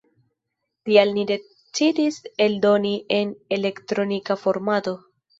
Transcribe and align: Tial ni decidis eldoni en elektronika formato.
Tial 0.87 1.09
ni 1.17 1.25
decidis 1.31 2.17
eldoni 2.45 2.93
en 3.17 3.35
elektronika 3.59 4.39
formato. 4.47 4.95